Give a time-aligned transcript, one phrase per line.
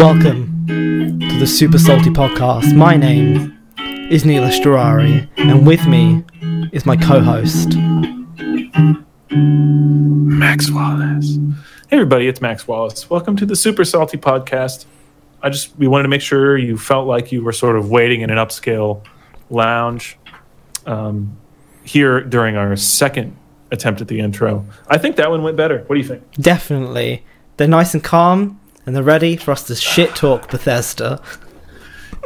[0.00, 2.74] Welcome to the Super Salty Podcast.
[2.74, 3.54] My name
[4.10, 6.24] is Neil Estorari, and with me
[6.72, 7.76] is my co-host.
[9.30, 11.36] Max Wallace.
[11.88, 13.10] Hey everybody, it's Max Wallace.
[13.10, 14.86] Welcome to the Super Salty Podcast.
[15.42, 18.22] I just we wanted to make sure you felt like you were sort of waiting
[18.22, 19.04] in an upscale
[19.50, 20.16] lounge
[20.86, 21.36] um,
[21.84, 23.36] here during our second
[23.70, 24.64] attempt at the intro.
[24.88, 25.80] I think that one went better.
[25.80, 26.22] What do you think?
[26.36, 27.22] Definitely,
[27.58, 31.22] they're nice and calm, and they're ready for us to shit talk Bethesda.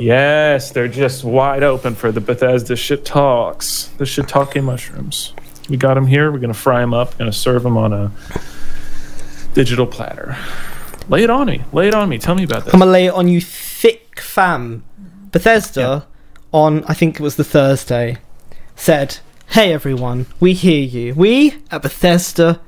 [0.01, 5.33] Yes, they're just wide open for the Bethesda shit talks, the shit talking mushrooms.
[5.69, 6.31] We got them here.
[6.33, 7.17] We're gonna fry them up.
[7.17, 8.13] Gonna serve them on a
[9.55, 10.37] digital platter.
[11.09, 11.63] Lay it on me.
[11.73, 12.19] Lay it on me.
[12.19, 12.75] Tell me about this.
[12.75, 14.85] I'm gonna lay it on you thick, fam.
[15.31, 16.07] Bethesda,
[16.53, 18.19] on I think it was the Thursday,
[18.77, 19.19] said,
[19.49, 21.15] "Hey everyone, we hear you.
[21.15, 22.61] We at Bethesda,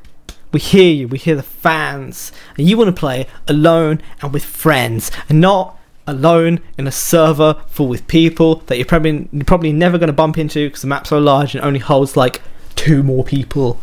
[0.57, 1.07] we hear you.
[1.07, 5.75] We hear the fans, and you want to play alone and with friends, and not."
[6.09, 10.13] Alone in a server full with people that you're probably you're probably never going to
[10.13, 12.41] bump into because the map's so large and only holds like
[12.77, 13.81] two more people.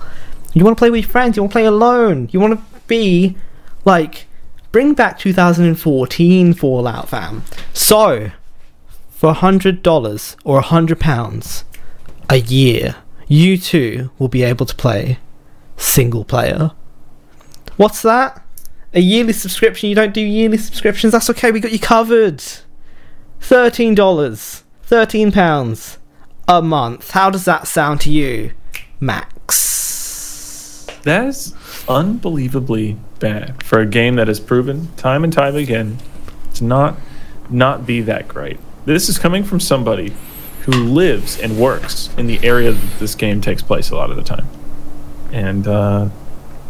[0.54, 1.36] You want to play with your friends.
[1.36, 2.30] You want to play alone.
[2.32, 3.36] You want to be
[3.84, 4.28] like
[4.72, 7.44] bring back 2014 Fallout, fam.
[7.74, 8.32] So,
[9.12, 11.66] for a hundred dollars or a hundred pounds
[12.30, 12.96] a year,
[13.28, 15.20] you too will be able to play
[15.84, 16.72] single player.
[17.78, 18.42] What's that?
[18.94, 19.90] A yearly subscription?
[19.90, 21.14] You don't do yearly subscriptions?
[21.14, 21.52] That's okay.
[21.52, 22.42] We got you covered.
[23.40, 25.98] Thirteen dollars, thirteen pounds
[26.48, 27.12] a month.
[27.12, 28.52] How does that sound to you,
[29.00, 30.88] Max?
[31.04, 31.54] That is
[31.90, 35.98] unbelievably bad for a game that has proven time and time again
[36.54, 36.96] to not
[37.50, 38.60] not be that great.
[38.86, 40.14] This is coming from somebody
[40.62, 44.16] who lives and works in the area that this game takes place a lot of
[44.16, 44.48] the time.
[45.34, 46.10] And uh,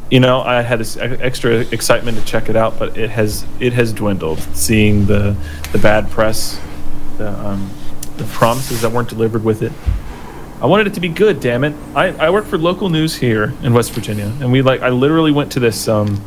[0.10, 3.74] you know, I had this extra excitement to check it out, but it has it
[3.74, 4.40] has dwindled.
[4.56, 5.36] Seeing the
[5.72, 6.60] the bad press,
[7.18, 7.70] the um,
[8.18, 9.72] the promises that weren't delivered with it.
[10.62, 11.74] I wanted it to be good, damn it.
[11.94, 15.32] I, I work for local news here in West Virginia, and we like I literally
[15.32, 16.24] went to this um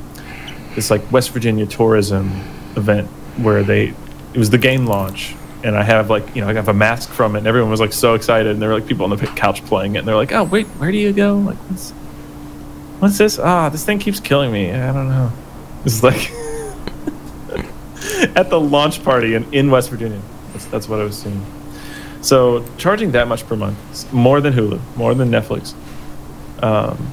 [0.75, 2.29] this like West Virginia tourism
[2.77, 3.95] event where they
[4.35, 5.35] it was the game launch,
[5.65, 7.81] and I have like you know I have a mask from it, and everyone was
[7.81, 10.17] like so excited, and there were like people on the couch playing it, and they're
[10.17, 11.39] like, oh wait, where do you go?
[11.39, 11.57] Like
[12.99, 13.39] what's this?
[13.39, 14.73] Ah, this thing keeps killing me.
[14.73, 15.33] I don't know.
[15.85, 16.31] It's like
[18.37, 20.21] at the launch party in, in West Virginia.
[20.53, 21.45] That's, that's what I was seeing.
[22.23, 25.75] So charging that much per month, more than Hulu, more than Netflix,
[26.63, 27.13] um,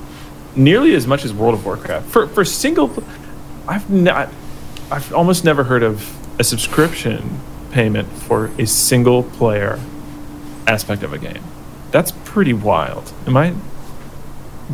[0.56, 2.92] nearly as much as World of Warcraft for for single.
[3.68, 4.30] I've not,
[4.92, 7.40] I've almost never heard of a subscription
[7.72, 9.80] payment for a single player
[10.68, 11.44] aspect of a game.
[11.92, 13.14] That's pretty wild.
[13.28, 13.54] Am I?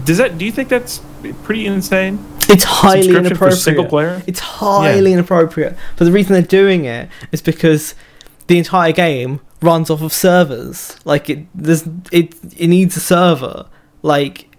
[0.03, 0.37] Does that?
[0.37, 1.01] Do you think that's
[1.43, 2.23] pretty insane?
[2.49, 3.59] It's highly inappropriate.
[3.59, 4.23] single player?
[4.25, 5.75] It's highly inappropriate.
[5.97, 7.95] But the reason they're doing it is because
[8.47, 10.97] the entire game runs off of servers.
[11.05, 12.35] Like it, there's it.
[12.57, 13.67] It needs a server.
[14.01, 14.55] Like,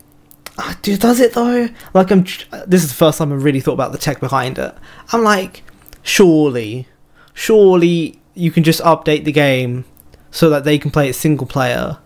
[0.58, 1.68] ah, dude, does it though?
[1.94, 2.24] Like I'm.
[2.66, 4.74] This is the first time I really thought about the tech behind it.
[5.12, 5.62] I'm like,
[6.02, 6.86] surely,
[7.34, 9.84] surely you can just update the game
[10.30, 11.98] so that they can play it single player.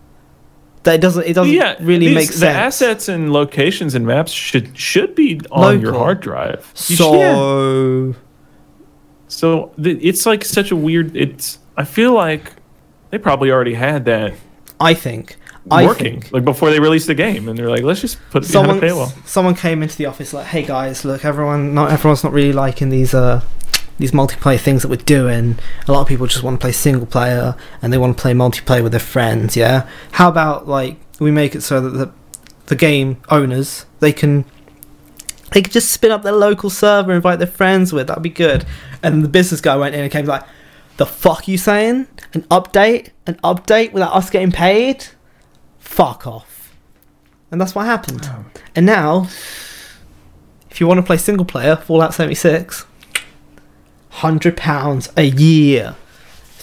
[0.85, 1.25] That doesn't.
[1.25, 2.39] It doesn't yeah, really these- make sense.
[2.39, 6.71] The assets and locations and maps should should be on your hard drive.
[6.87, 7.33] You should- yeah.
[7.35, 8.15] So.
[9.27, 11.15] So th- it's like such a weird.
[11.15, 11.59] It's.
[11.75, 12.53] I feel like
[13.09, 14.33] they probably already had that
[14.79, 15.37] I think.
[15.71, 16.31] I working think.
[16.31, 18.81] like before they released the game, and they're like, let's just put it someone a
[18.81, 19.11] paywall.
[19.27, 22.89] someone came into the office like, "Hey guys, look, everyone, not everyone's not really liking
[22.89, 23.41] these uh
[23.97, 25.57] these multiplayer things that we're doing.
[25.87, 28.33] A lot of people just want to play single player and they want to play
[28.33, 29.55] multiplayer with their friends.
[29.55, 32.11] Yeah, how about like we make it so that the
[32.67, 34.43] the game owners they can
[35.51, 38.07] they could just spin up their local server, and invite their friends with.
[38.07, 38.65] That'd be good.
[39.01, 40.43] And the business guy went in and came like,
[40.97, 42.07] "The fuck you saying?
[42.33, 43.11] An update?
[43.25, 45.05] An update without us getting paid?
[45.79, 46.75] Fuck off."
[47.51, 48.29] And that's what happened.
[48.75, 49.27] And now,
[50.69, 52.85] if you want to play single player, Fallout 76,
[54.15, 55.95] hundred pounds a year,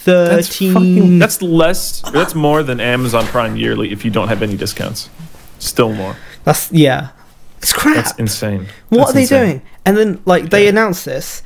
[0.04, 0.72] That's thirteen.
[0.74, 1.18] fucking.
[1.18, 2.00] That's less.
[2.12, 5.10] That's more than Amazon Prime yearly if you don't have any discounts.
[5.58, 6.16] Still more.
[6.44, 7.10] That's yeah.
[7.58, 7.94] It's crap.
[7.94, 8.66] That's insane.
[8.88, 9.46] what That's are they insane.
[9.46, 9.62] doing?
[9.86, 10.70] And then like they Yeah.
[10.70, 11.42] announced this,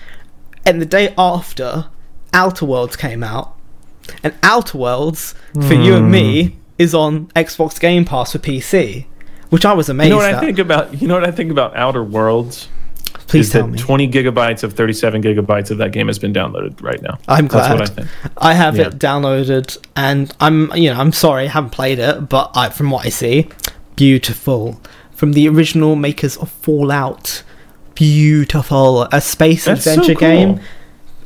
[0.65, 1.87] and the day after,
[2.33, 3.55] Outer Worlds came out,
[4.23, 6.11] and Outer Worlds for you and Hmm.
[6.13, 9.07] me is on Xbox Game Pass for PC,
[9.51, 10.37] which I was amazed You know what at.
[10.37, 11.01] I think about?
[11.03, 12.69] You know what I think about Outer Worlds?
[13.27, 13.79] Please tell that me.
[13.79, 17.19] 20 gigabytes of 37 gigabytes of that game has been downloaded right now.
[17.27, 17.81] I'm That's glad.
[17.81, 18.09] what I think.
[18.39, 18.87] I have Yeah.
[18.89, 22.91] it downloaded, and I'm you know I'm sorry I haven't played it, but I, from
[22.91, 23.49] what I see,
[23.97, 24.81] beautiful.
[25.15, 27.43] From the original makers of Fallout,
[27.95, 29.03] beautiful.
[29.13, 30.61] A space That's so adventure game.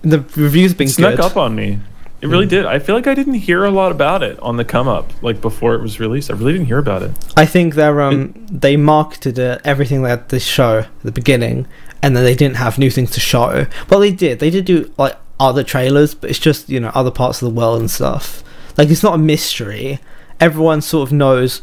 [0.03, 1.20] The reviews have been snuck good.
[1.25, 1.79] up on me.
[2.23, 2.67] It really did.
[2.67, 5.41] I feel like I didn't hear a lot about it on the come up, like
[5.41, 6.31] before it was released.
[6.31, 7.12] I really didn't hear about it.
[7.37, 11.67] I think they're um they marketed it, everything at this show at the beginning,
[12.02, 13.67] and then they didn't have new things to show.
[13.88, 14.38] Well, they did.
[14.38, 17.55] They did do like other trailers, but it's just you know other parts of the
[17.55, 18.43] world and stuff.
[18.76, 19.99] Like it's not a mystery.
[20.38, 21.62] Everyone sort of knows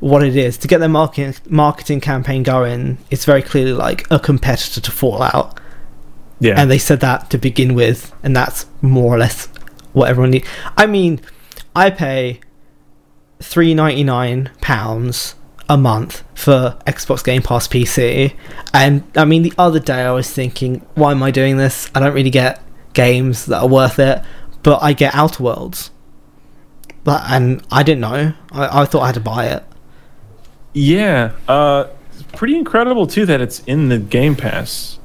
[0.00, 2.98] what it is to get their marketing marketing campaign going.
[3.10, 5.58] It's very clearly like a competitor to Fallout,
[6.40, 6.54] Yeah.
[6.60, 9.46] and they said that to begin with, and that's more or less
[9.92, 10.48] what everyone needs.
[10.76, 11.20] I mean,
[11.74, 12.40] I pay
[13.40, 15.34] three ninety nine pounds
[15.68, 18.34] a month for Xbox Game Pass PC,
[18.72, 21.90] and I mean the other day I was thinking, why am I doing this?
[21.94, 22.62] I don't really get
[22.92, 24.22] games that are worth it,
[24.62, 25.90] but I get Outer Worlds.
[27.02, 28.32] But and I didn't know.
[28.50, 29.64] I, I thought I had to buy it.
[30.72, 31.88] Yeah, uh,
[32.32, 34.98] pretty incredible too that it's in the Game Pass.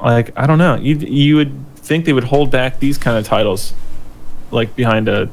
[0.00, 3.24] Like I don't know, you you would think they would hold back these kind of
[3.24, 3.74] titles,
[4.50, 5.28] like behind a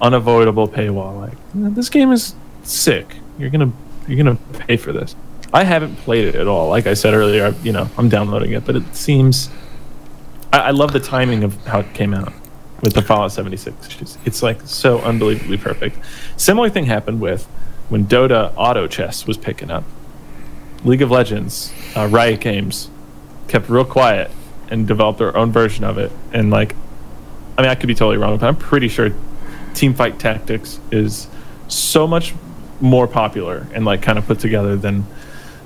[0.00, 1.20] unavoidable paywall.
[1.20, 3.16] Like this game is sick.
[3.38, 3.72] You're gonna
[4.06, 5.14] you're gonna pay for this.
[5.52, 6.68] I haven't played it at all.
[6.68, 9.50] Like I said earlier, you know I'm downloading it, but it seems.
[10.52, 12.32] I, I love the timing of how it came out
[12.82, 14.00] with the Fallout 76.
[14.00, 15.98] It's, it's like so unbelievably perfect.
[16.36, 17.44] Similar thing happened with
[17.88, 19.84] when Dota Auto Chess was picking up.
[20.84, 22.90] League of Legends, uh, Riot Games,
[23.48, 24.30] kept real quiet
[24.68, 26.12] and developed their own version of it.
[26.32, 26.74] And like,
[27.56, 29.10] I mean, I could be totally wrong, but I'm pretty sure
[29.72, 31.28] Teamfight Tactics is
[31.68, 32.34] so much
[32.80, 35.06] more popular and like kind of put together than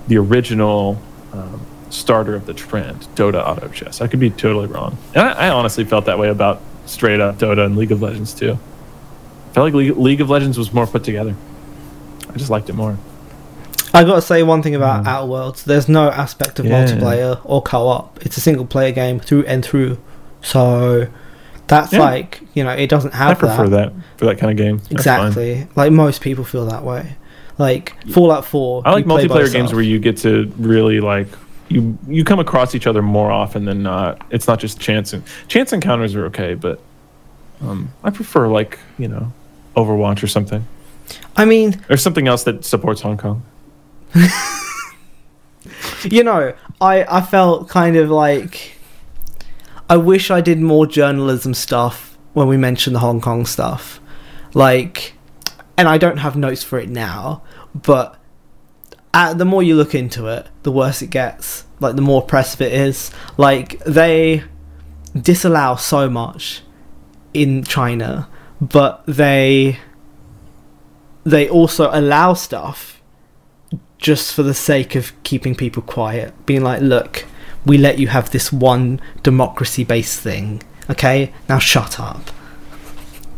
[0.09, 1.01] the original
[1.33, 1.61] um,
[1.91, 4.01] starter of the trend, Dota Auto Chess.
[4.01, 4.97] I could be totally wrong.
[5.15, 8.33] And I, I honestly felt that way about straight up Dota and League of Legends
[8.35, 8.59] too.
[9.51, 11.35] I felt like League, League of Legends was more put together.
[12.29, 12.97] I just liked it more.
[13.93, 15.09] I gotta say one thing about Mm.
[15.09, 15.65] Outer Worlds.
[15.65, 16.87] There's no aspect of Yeah.
[16.87, 18.25] multiplayer or co-op.
[18.25, 19.99] It's a single player game through and through.
[20.43, 21.09] So
[21.71, 22.01] that's Yeah.
[22.01, 23.93] like you know it doesn't have I prefer that.
[24.19, 24.77] for that kind of game.
[24.79, 24.97] That's fine.
[25.29, 25.67] exactly.
[25.77, 27.15] Like most people feel that way.
[27.59, 28.83] Like Fallout Four.
[28.85, 31.29] I like you play multiplayer games where you get to really like
[31.69, 34.21] you you come across each other more often than not.
[34.31, 36.81] It's not just chance and chance encounters are okay, but
[37.63, 39.33] um, I prefer like you know
[39.77, 40.67] Overwatch or something
[41.37, 43.43] I mean, or something else that supports Hong Kong.
[46.05, 48.77] you know, I I felt kind of like
[49.91, 54.01] I wish I did more journalism stuff when we mentioned the Hong Kong stuff.
[54.55, 55.15] Like
[55.77, 57.43] and I don't have notes for it now,
[57.75, 58.17] but
[59.13, 61.65] uh, the more you look into it, the worse it gets.
[61.81, 63.11] Like the more oppressive it is.
[63.37, 64.45] Like they
[65.21, 66.63] disallow so much
[67.35, 68.29] in China,
[68.61, 69.79] but they
[71.25, 73.03] they also allow stuff
[73.99, 77.27] just for the sake of keeping people quiet, being like, look,
[77.65, 80.63] we let you have this one democracy based thing.
[80.89, 82.31] Okay, now shut up.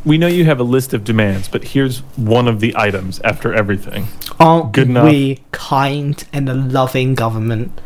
[0.04, 3.54] We know you have a list of demands, but here's one of the items after
[3.54, 4.08] everything.
[4.40, 5.04] Aren't Good enough.
[5.04, 7.80] we kind and a loving government?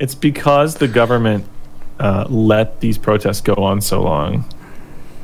[0.00, 1.46] It's because the government
[2.00, 4.44] uh, let these protests go on so long,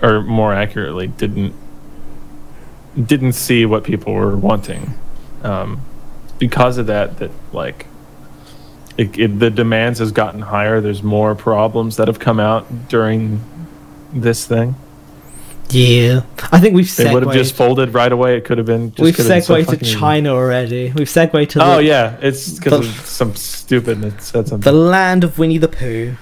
[0.01, 1.55] or more accurately, didn't
[2.95, 4.95] didn't see what people were wanting.
[5.43, 5.83] Um,
[6.39, 7.87] because of that, that like
[8.99, 10.81] it, it, the demands has gotten higher.
[10.81, 13.41] There's more problems that have come out during
[14.13, 14.75] this thing.
[15.71, 18.37] Yeah, I think we've They would have just folded right away.
[18.39, 18.91] It could have been.
[18.91, 19.85] Just We've been so segued to.
[19.85, 20.93] China already.
[20.97, 24.03] We've segued to Oh the, yeah, it's because of some stupid.
[24.03, 24.61] It said something.
[24.61, 26.17] the land of Winnie the Pooh.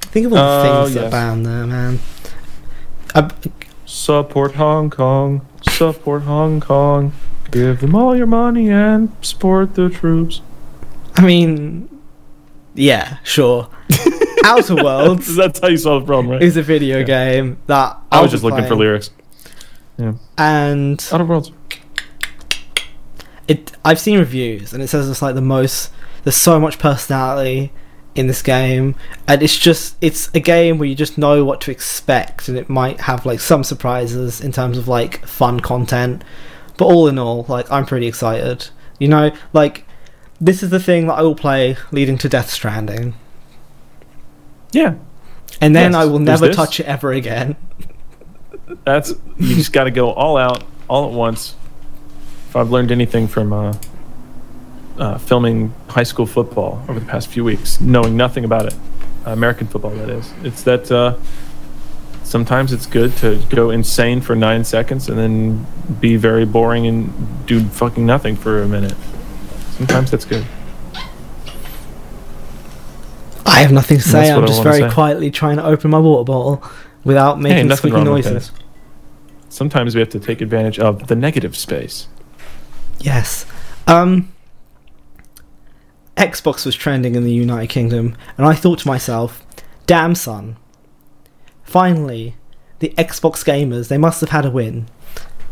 [0.00, 1.12] Think of all the Oh, things that are yes.
[1.12, 1.98] banned there, man.
[3.14, 3.30] I,
[3.84, 5.46] Support Hong Kong.
[5.68, 7.12] Support Hong Kong.
[7.50, 10.40] Give them all your money and support the troops.
[11.16, 11.88] I mean,
[12.78, 13.68] yeah, sure.
[14.44, 16.42] Outer Worlds That's how you solve the problem, right?
[16.42, 17.04] is a video Yeah.
[17.04, 18.80] game that I was just looking for playing.
[18.80, 19.10] lyrics.
[20.38, 21.52] and Outer Worlds.
[23.46, 25.90] it I've seen reviews and it says it's like the most
[26.24, 27.72] there's so much personality
[28.14, 28.94] in this game
[29.26, 32.68] and it's just it's a game where you just know what to expect and it
[32.68, 36.22] might have like some surprises in terms of like fun content
[36.76, 38.68] but all in all like I'm pretty excited
[38.98, 39.84] you know like
[40.40, 43.14] this is the thing that I will play leading to Death Stranding.
[44.72, 44.94] Yeah,
[45.60, 47.56] and then Yes, I will never touch it ever again.
[48.84, 51.56] That's you just got to go all out, all at once.
[52.48, 53.74] If I've learned anything from uh,
[54.98, 58.74] uh, filming high school football over the past few weeks, knowing nothing about it,
[59.26, 61.16] uh, American football that is, it's that uh,
[62.24, 65.66] sometimes it's good to go insane for nine seconds and then
[66.00, 68.94] be very boring and do fucking nothing for a minute.
[69.78, 70.44] Sometimes that's good.
[73.46, 74.30] I have nothing to say.
[74.30, 74.90] I'm just very say.
[74.90, 76.62] quietly trying to open my water bottle
[77.04, 78.50] without making nothing squeaky noises.
[79.48, 82.08] Sometimes we have to take advantage of the negative space.
[82.98, 83.46] Yes.
[83.86, 84.32] Um
[86.16, 89.46] Xbox was trending in the United Kingdom, and I thought to myself,
[89.86, 90.56] damn son.
[91.62, 92.34] Finally,
[92.80, 94.88] the Xbox gamers, they must have had a win.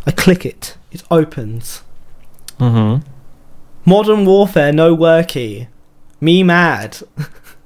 [0.04, 1.83] I click it, it opens.
[2.59, 3.06] Mm-hmm.
[3.87, 5.69] Modern Warfare no worky.
[6.21, 6.99] Me mad.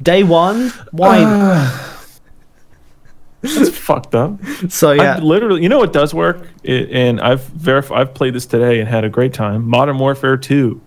[0.02, 0.70] Day one?
[0.92, 1.86] Why?
[3.40, 4.38] That's fucked up.
[4.68, 5.16] so yeah.
[5.16, 7.98] I've literally, you know what does work, it, and I've verified.
[8.00, 9.66] I've played this today and had a great time.
[9.66, 10.82] Modern Warfare Two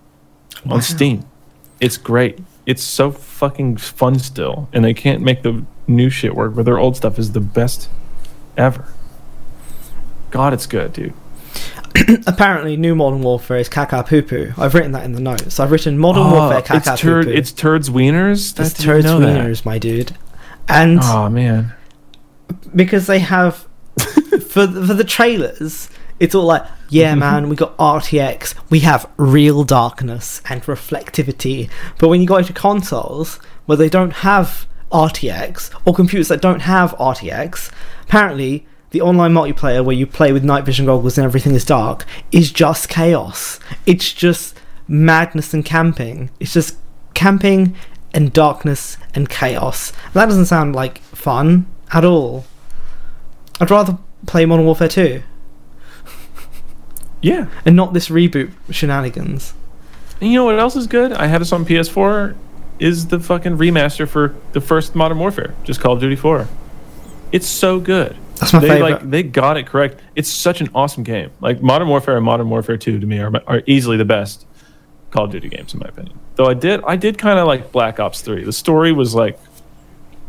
[0.66, 0.80] on Wow.
[0.82, 1.26] Steam.
[1.80, 2.40] It's great.
[2.68, 6.78] It's so fucking fun still, and they can't make the new shit work, but their
[6.78, 7.90] old stuff is the best
[8.56, 8.86] ever.
[10.30, 11.14] God, it's good, dude.
[12.28, 14.52] Apparently, new Modern Warfare is caca poo poo.
[14.58, 15.60] I've written that in the notes.
[15.60, 17.30] I've written Modern oh, Warfare Oh, it's caca poo poo.
[17.30, 18.60] It's turds wieners.
[18.60, 19.46] It's turds know that.
[19.46, 20.16] wieners, my dude.
[20.68, 21.74] And Oh man.
[22.76, 23.68] because they have
[24.48, 27.20] for the, for the trailers it's all like yeah mm-hmm.
[27.20, 32.54] man we got rtx we have real darkness and reflectivity but when you go to
[32.54, 33.36] consoles
[33.66, 37.72] where they don't have rtx or computers that don't have rtx
[38.04, 42.06] apparently the online multiplayer where you play with night vision goggles and everything is dark
[42.32, 44.58] is just chaos it's just
[44.88, 46.78] madness and camping it's just
[47.14, 47.76] camping
[48.14, 52.46] and darkness and chaos that doesn't sound like fun at all
[53.60, 55.22] I'd rather play Modern Warfare 2
[57.22, 57.48] Yeah.
[57.66, 59.54] and not this reboot shenanigans.
[60.20, 61.14] And you know what else is good?
[61.14, 62.36] I have this on PS4.
[62.80, 66.48] Is the fucking remaster for the first Modern Warfare, just Call of Duty 4.
[67.32, 68.18] It's so good.
[68.36, 68.92] That's my they favorite.
[68.92, 70.02] like they got it correct.
[70.16, 71.32] It's such an awesome game.
[71.40, 74.46] Like Modern Warfare and Modern Warfare 2 to me are, are easily the best
[75.12, 76.20] Call of Duty games in my opinion.
[76.36, 78.44] Though I did I did kind of like Black Ops 3.
[78.44, 79.40] The story was like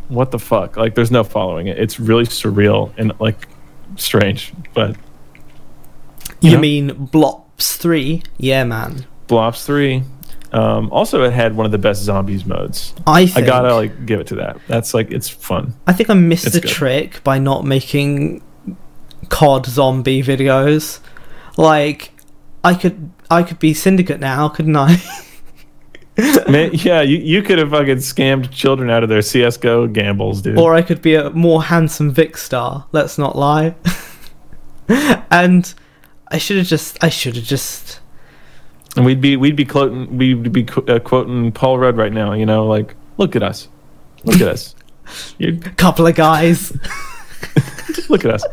[0.08, 0.76] what the fuck?
[0.76, 1.78] Like there's no following it.
[1.78, 3.49] It's really surreal and like
[3.96, 4.96] strange, but
[6.40, 6.58] you yeah.
[6.58, 8.23] mean Blops 3?
[8.37, 9.06] Yeah, man.
[9.28, 10.02] Blops 3
[10.54, 12.94] um, also it had one of the best zombies modes.
[13.06, 14.58] I I gotta like give it to that.
[14.68, 15.75] That's like it's fun.
[15.87, 16.70] I think I missed It's the good.
[16.70, 18.42] trick by not making
[19.28, 21.00] COD zombie videos.
[21.56, 22.12] Like,
[22.62, 24.96] I could I could be Syndicate now, couldn't I?
[26.49, 30.56] Man, yeah, you, you could have fucking scammed children out of their CS:GO gambles, dude.
[30.58, 32.84] or I could be a more handsome Vikkstar.
[32.92, 33.75] Let's not lie.
[35.30, 35.75] and
[36.28, 37.99] I should have just I should have just
[38.96, 42.32] and we'd be we'd be quoting we'd be qu- uh, quoting Paul Rudd right now.
[42.32, 43.68] You know, like look at us,
[44.24, 44.74] look at us,
[45.38, 46.72] you couple of guys.
[48.08, 48.44] look at us.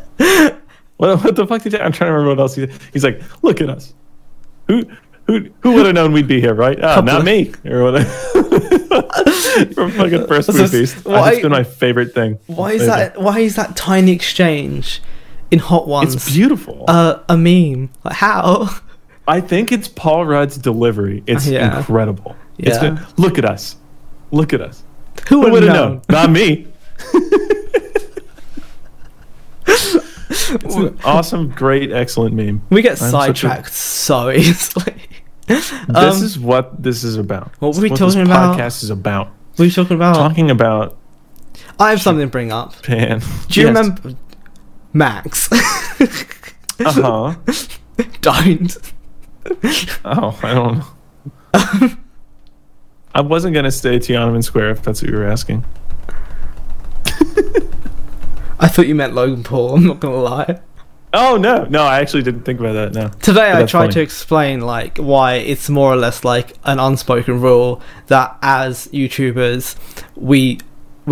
[0.98, 3.22] What, what the fuck did you, I'm trying to remember what else he He's like,
[3.44, 3.94] look at us.
[4.68, 4.84] Who
[5.28, 6.78] who who would have known we'd be here, right?
[6.84, 8.10] Ah, not of- me or whatever.
[9.74, 11.06] From fucking first So feast.
[11.06, 12.40] why- That's been my favorite thing.
[12.48, 13.14] Why is Favorite.
[13.14, 13.22] that?
[13.22, 15.02] Why is that tiny exchange
[15.52, 16.86] in Hot Ones It's beautiful.
[16.88, 17.90] uh, a meme?
[18.04, 18.70] Like, how?
[19.28, 21.24] I think it's Paul Rudd's delivery.
[21.28, 21.78] It's Yeah.
[21.78, 22.36] incredible.
[22.58, 22.92] It's Yeah.
[22.92, 23.76] been, look at us.
[24.32, 24.84] Look at us.
[25.30, 25.92] Who would have known?
[25.94, 26.02] known?
[26.10, 26.68] Not me.
[29.68, 32.62] it's an awesome, great, excellent meme.
[32.70, 34.96] We get I'm such a- sidetracked so easily.
[35.48, 37.52] this Um, is what this is about.
[37.60, 38.58] what were we This talking this about?
[38.58, 40.16] Podcast is about What are you talking about?
[40.16, 40.98] talking about
[41.80, 42.82] I have something to bring up.
[42.84, 43.22] Pan.
[43.50, 44.14] Do you remember
[44.94, 45.50] Max?
[46.84, 47.36] Uh huh.
[48.22, 48.76] Don't.
[50.06, 50.86] Oh, I don't know.
[53.14, 55.66] I wasn't gonna say Tiananmen Square if that's what you were asking.
[58.60, 59.76] I thought you meant Logan Paul.
[59.76, 60.62] I'm not gonna lie.
[61.14, 62.94] Oh no, no, I actually didn't think about that.
[62.94, 63.10] No.
[63.20, 63.94] Today I tried funny.
[63.94, 69.76] to explain like why it's more or less like an unspoken rule that as YouTubers
[70.16, 70.60] we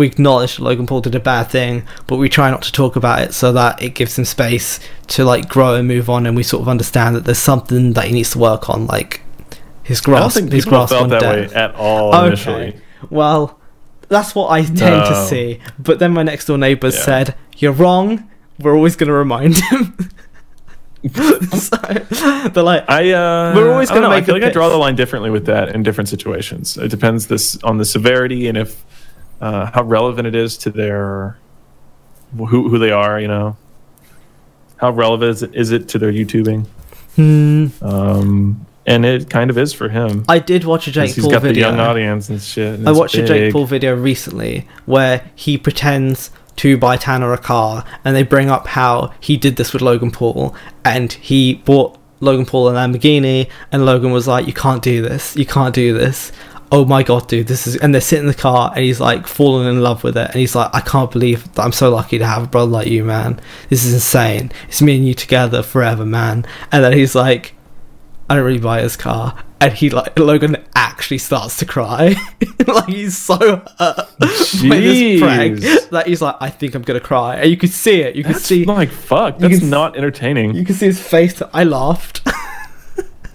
[0.00, 2.96] we acknowledge that Logan Paul did a bad thing, but we try not to talk
[2.96, 6.34] about it so that it gives him space to like grow and move on, and
[6.34, 9.20] we sort of understand that there's something that he needs to work on, like
[9.82, 10.16] his grasp.
[10.18, 11.50] I don't think his grasp felt that death.
[11.50, 12.26] way at all Okay.
[12.28, 12.80] initially.
[13.10, 13.58] Well,
[14.08, 15.60] that's what I tend to see.
[15.78, 17.02] But then my next door neighbours Yeah.
[17.02, 18.24] said, "You're wrong.
[18.58, 19.96] We're always going to remind him."
[21.12, 21.76] so
[22.52, 24.96] they're like, I uh, We're always gonna make I feel like I draw the line
[24.96, 26.76] differently with that in different situations.
[26.76, 28.84] It depends this on the severity and if
[29.40, 31.38] uh, how relevant it is to their
[32.36, 33.20] who who they are.
[33.20, 33.56] You know,
[34.76, 36.66] how relevant is it, is it to their YouTubing?
[37.16, 37.66] hmm.
[37.82, 40.24] Um, and it kind of is for him.
[40.28, 41.68] I did watch a Jake he's Paul got the video.
[41.68, 42.78] young audience and shit.
[42.78, 43.52] and I watched a Jake.
[43.52, 48.66] Paul video recently where he pretends to buy Tanner a car, and they bring up
[48.66, 50.54] how he did this with Logan Paul,
[50.84, 55.36] and he bought Logan Paul a Lamborghini, and Logan was like, "You can't do this.
[55.36, 56.32] You can't do this."
[56.72, 59.26] "Oh my god, dude, this is." And they're sitting in the car, and he's like
[59.26, 62.18] falling in love with it, and he's like, "I can't believe that I'm so lucky
[62.18, 63.40] to have a brother like you, man.
[63.68, 64.52] This is insane.
[64.68, 67.54] It's me and you together forever, man." And then he's like,
[68.28, 72.14] "I don't really buy his car." And he like Logan actually starts to cry,
[72.66, 73.36] like he's so
[73.78, 75.60] hurt by this prank
[75.90, 78.16] that he's like, "I think I'm gonna cry," and you could see it.
[78.16, 79.38] You could That's see, like fuck.
[79.38, 80.54] That's can not entertaining.
[80.54, 81.42] you can see his face.
[81.52, 82.22] I laughed.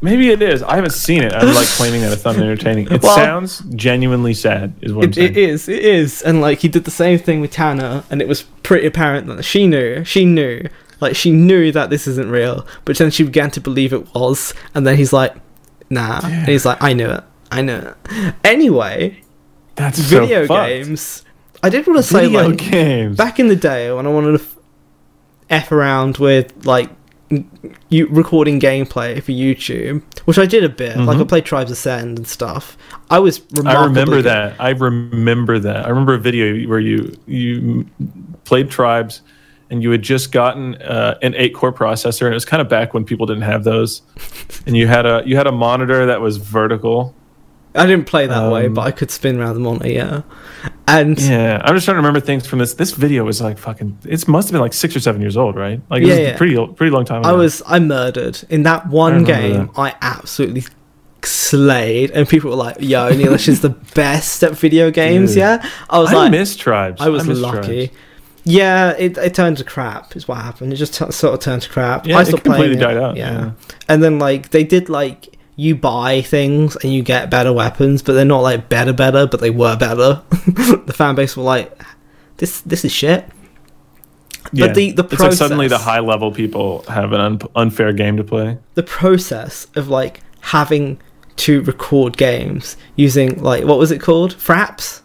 [0.06, 0.62] Maybe it is.
[0.64, 1.34] I haven't seen it.
[1.34, 2.88] I'm like claiming that it's not entertaining.
[2.92, 4.74] It Well- sounds genuinely sad.
[4.82, 5.32] Is what I'm It, saying.
[5.32, 8.28] it is, it is, and like he did the same thing with Tanner, and it
[8.28, 10.62] was pretty apparent that she knew, she knew,
[11.02, 14.54] like she knew that this isn't real, but then she began to believe it was,
[14.74, 15.34] and then he's like,
[15.90, 17.96] nah, and he's like, I knew it, I knew it.
[18.44, 19.22] Anyway,
[19.76, 20.68] That's so video fucked.
[20.70, 21.24] games.
[21.64, 23.18] I did want to say Video like games.
[23.18, 24.56] back in the day when I wanted to f-
[25.50, 26.90] f around with like
[27.90, 30.98] you recording gameplay for YouTube, which I did a bit.
[30.98, 31.28] Like I Mhm.
[31.28, 32.78] played Tribes Ascend and stuff.
[33.10, 33.42] I was.
[33.66, 34.26] I remember good.
[34.26, 34.56] that.
[34.60, 35.86] I remember that.
[35.86, 37.86] I remember a video where you you
[38.44, 39.22] played tribes,
[39.72, 42.70] and you had just gotten uh, an eight core processor, and it was kind of
[42.70, 44.02] back when people didn't have those,
[44.68, 47.16] and you had a you had a monitor that was vertical.
[47.76, 50.22] I didn't play that way, Um, but I could spin around the monitor, yeah.
[50.88, 52.76] And Yeah, I'm just trying to remember things from this.
[52.76, 53.98] This video was like fucking.
[54.06, 55.82] It must have been like six or seven years old, right?
[55.90, 56.28] Like it Yeah, was yeah.
[56.30, 57.22] a pretty old- pretty long time.
[57.22, 57.30] Ago.
[57.30, 59.72] I was I murdered in that one remember game.
[59.76, 60.64] I absolutely
[61.24, 65.38] slayed, and people were like, "Yo, Neelesh is the best at video games." Dude.
[65.40, 66.16] Yeah, I was like.
[66.16, 67.02] I like, miss tribes.
[67.02, 67.88] I was miss lucky.
[67.88, 68.00] Tribes.
[68.48, 70.16] Yeah, it, it turned to crap.
[70.16, 70.72] Is what happened.
[70.72, 72.06] It just t- sort of turned to crap.
[72.06, 73.16] Yeah, I it stopped completely died out.
[73.18, 73.52] Yeah.
[73.90, 78.14] and then like they did like you buy things and you get better weapons, but
[78.14, 80.22] they're not like better better, but they were better.
[80.86, 81.82] the fan base were like,
[82.38, 83.26] "This this is shit."
[84.52, 84.68] Yeah.
[84.74, 88.24] the- the it's like suddenly the high level people have an un- unfair game to
[88.24, 88.58] play.
[88.76, 91.00] the process of like having
[91.38, 95.02] to record games using like what was it called fraps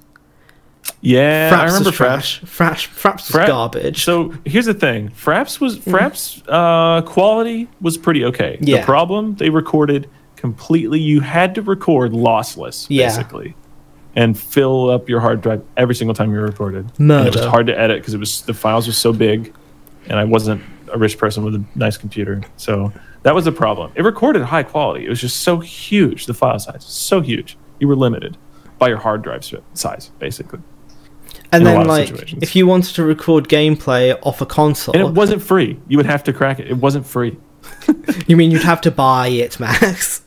[1.00, 2.40] Yeah, fraps I remember Fraps.
[2.44, 7.96] fraps fraps was Fra- garbage So here's the thing: Fraps was Fraps uh, quality was
[7.96, 8.58] pretty okay.
[8.60, 8.80] Yeah.
[8.80, 10.08] The problem they recorded
[10.40, 10.98] completely.
[11.00, 13.06] You had to record lossless, Yeah.
[13.06, 13.54] basically,
[14.16, 16.90] and fill up your hard drive every single time you recorded.
[16.98, 19.52] And it was hard to edit because it was the files were so big,
[20.08, 23.92] and I wasn't a rich person with a nice computer, so that was the problem.
[23.94, 25.06] It recorded high quality.
[25.06, 26.26] It was just so huge.
[26.26, 27.56] The file size so huge.
[27.78, 28.36] You were limited
[28.78, 30.58] by your hard drive size, basically.
[31.52, 32.10] and then like
[32.42, 35.78] if you wanted to record gameplay off a console And it wasn't free.
[35.86, 36.68] You would have to crack it.
[36.68, 37.36] It wasn't free.
[38.26, 40.22] you mean you'd have to buy it max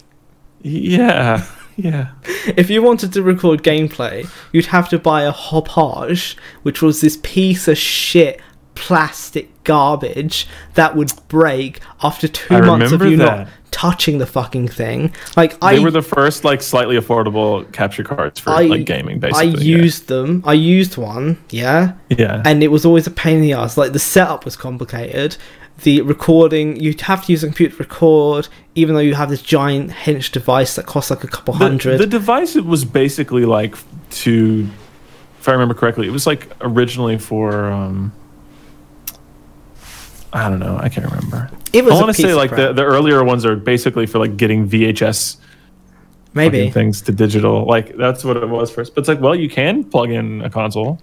[0.63, 1.45] Yeah,
[1.75, 2.09] yeah.
[2.57, 7.17] if you wanted to record gameplay you'd have to buy a Hauppauge which was this
[7.23, 8.39] piece of shit
[8.75, 13.39] plastic garbage that would break after two I months of you that.
[13.39, 18.03] not touching the fucking thing like They i were the first like slightly affordable capture
[18.03, 19.17] cards for I, like gaming.
[19.17, 19.77] I Basically, yeah.
[19.77, 20.43] used them.
[20.45, 23.75] I used one, yeah, Yeah, and it was always a pain in the ass.
[23.77, 25.37] Like the setup was complicated.
[25.79, 29.41] The recording, you'd have to use a computer to record, even though you have this
[29.41, 31.97] giant hinge device that costs like a couple the, hundred.
[31.97, 33.75] the device it was basically like
[34.11, 34.69] to,
[35.39, 37.65] if I remember correctly, it was like originally for.
[37.71, 38.13] um
[40.31, 40.77] I don't know.
[40.77, 41.49] I can't remember.
[41.73, 41.93] it was.
[41.93, 45.37] I want to say like the, the earlier ones are basically for like getting VHS
[46.33, 46.69] maybe.
[46.69, 47.65] things to digital.
[47.65, 48.95] Like that's what it was first.
[48.95, 50.99] But it's like, well, you can plug in a console.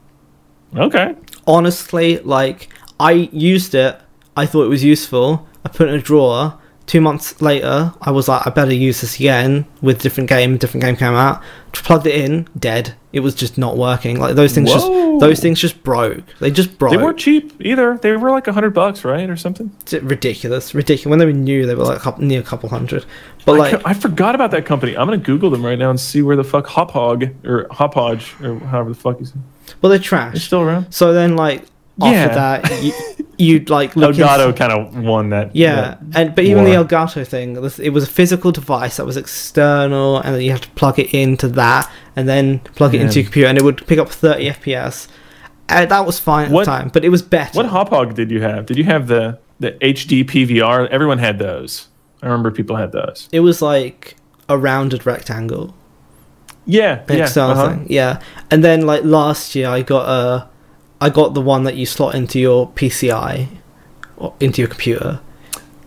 [0.77, 1.15] Okay.
[1.47, 4.01] Honestly, like I used it.
[4.37, 5.47] I thought it was useful.
[5.65, 6.55] I put it in a drawer.
[6.87, 10.57] Two months later, I was like, I better use this again with different game.
[10.57, 11.41] Different game came out.
[11.73, 12.95] Plugged it in, dead.
[13.13, 14.19] It was just not working.
[14.19, 16.25] Like those things just those things just broke.
[16.41, 16.91] They just broke.
[16.91, 17.97] They weren't cheap either.
[17.99, 19.71] They were like a hundred bucks, right, or something.
[19.83, 21.09] It's ridiculous, ridiculous.
[21.11, 23.05] When they were new, they were like a couple, near a couple hundred.
[23.47, 24.97] But I, like, ca- I forgot about that company.
[24.97, 27.95] I'm gonna Google them right now and see where the fuck Hop Hog or Hop
[27.95, 29.35] Hodge or however the fuck you say.
[29.81, 30.45] well, they're It's trash.
[30.45, 30.93] still around.
[30.93, 31.65] So then, like
[31.99, 32.29] Yeah.
[32.29, 32.93] that, you,
[33.41, 35.57] you'd like look Elgato kind of won that.
[35.57, 36.71] Yeah, that and but even the.
[36.71, 40.71] Elgato thing, it was a physical device that was external, and then you have to
[40.71, 43.99] plug it into that, and then plug it into your computer, and it would pick
[43.99, 45.09] up 30 FPS.
[45.69, 47.57] And that was fine at What- the time, but it was better.
[47.57, 48.67] What Hauppauge did you have?
[48.67, 50.89] Did you have the the HD PVR?
[50.89, 51.89] Everyone had those.
[52.23, 53.29] I remember people had those.
[53.33, 54.17] it was like
[54.49, 55.75] a rounded rectangle.
[56.67, 57.25] Yeah, yeah.
[57.25, 57.69] uh-huh.
[57.71, 57.87] thing.
[57.89, 60.49] Yeah, and then like last year, I got a,
[61.01, 63.49] I got the one that you slot into your PCI,
[64.17, 65.21] or into your computer.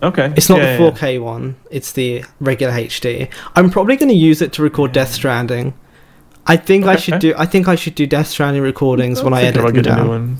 [0.02, 0.32] Okay.
[0.36, 3.28] It's not Yeah, the 4K one; it's the regular HD.
[3.56, 5.72] I'm probably going to use it to record Death Stranding.
[6.46, 7.00] I think I Okay.
[7.00, 7.18] should eh?
[7.18, 7.34] do.
[7.38, 9.98] I think I should do Death Stranding recordings I'm when I edit about them getting
[9.98, 10.36] a new one.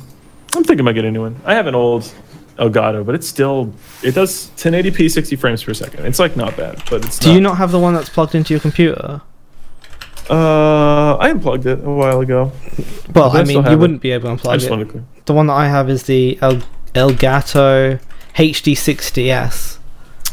[0.54, 1.36] I'm thinking about getting a new one.
[1.46, 2.12] I have an old
[2.58, 6.04] Elgato, but it's still it does 1080p 60 frames per second.
[6.04, 7.34] It's like not bad, but it's Do not.
[7.34, 9.22] you not have the one that's plugged into your computer?
[10.30, 12.52] Uh, I unplugged it a while ago.
[13.14, 13.76] Well, I I mean, you it.
[13.78, 14.70] wouldn't be able to I unplug just it.
[14.70, 15.04] wanted to.
[15.26, 16.62] The one that I have is the El-
[16.94, 18.00] Elgato
[18.36, 19.78] HD60S.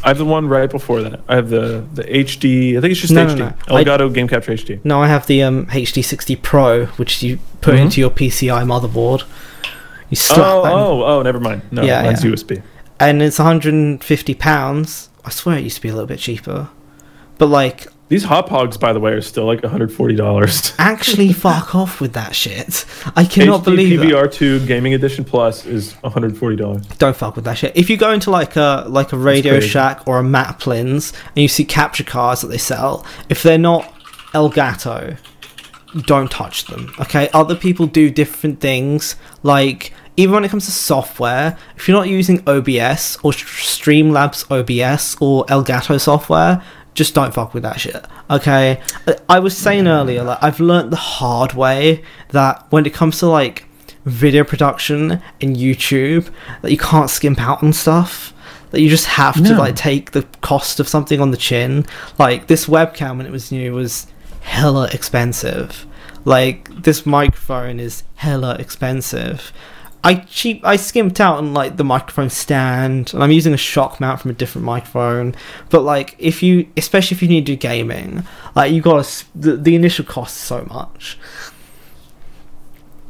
[0.04, 1.20] I have the one right before that.
[1.28, 2.76] I have the the HD.
[2.76, 3.38] I think it's just No, no, HD.
[3.38, 3.76] no.
[3.76, 4.80] I- Elgato Game Capture HD.
[4.84, 7.82] No, I have the um, HD60 Pro, which you put Mhm.
[7.82, 9.22] into your PCI motherboard.
[10.10, 11.62] You slap Oh, that oh, oh, never mind.
[11.70, 12.30] No, Yeah, mine's yeah.
[12.32, 12.62] USB.
[12.98, 15.08] and it's 150 pounds.
[15.24, 16.68] I swear it used to be a little bit cheaper,
[17.38, 20.74] but like These hot hogs, by the way, are still like $140.
[20.78, 22.84] actually fuck off with that shit.
[23.16, 24.08] I cannot HD believe it.
[24.08, 26.98] PVR2 Gaming Edition Plus is $140.
[26.98, 27.74] Don't fuck with that shit.
[27.74, 29.60] If you go into like a like a Radio.
[29.60, 33.90] Shack or a Maplins and you see capture cards that they sell, if they're not
[34.34, 35.16] Elgato,
[36.02, 36.92] don't touch them.
[37.00, 39.16] Okay, other people do different things.
[39.42, 45.16] Like even when it comes to software, if you're not using OBS or Streamlabs OBS
[45.18, 46.62] or Elgato software,
[46.94, 48.04] just don't fuck with that shit.
[48.30, 48.80] Okay,
[49.28, 53.26] I- was saying earlier, like I've learnt the hard way that when it comes to
[53.26, 53.66] like
[54.04, 56.28] video production and YouTube,
[56.62, 58.32] that you can't skimp out on stuff.
[58.70, 61.84] That you just have to like take the cost of something on the chin.
[62.18, 64.06] Like this webcam when it was new was
[64.40, 65.86] hella expensive.
[66.24, 69.52] Like this microphone is hella expensive.
[70.04, 74.00] I cheap I skimped out on like the microphone stand and I'm using a shock
[74.00, 75.34] mount from a different microphone.
[75.70, 79.24] But like if you especially if you need to do gaming, like you got to
[79.34, 81.18] the, the initial cost is so much.